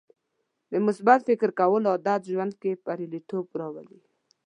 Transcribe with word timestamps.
د 0.71 0.73
مثبت 0.85 1.19
فکر 1.27 1.49
کولو 1.59 1.87
عادت 1.93 2.21
ژوند 2.31 2.53
کې 2.61 2.81
بریالیتوب 2.85 3.45
راولي. 3.59 3.99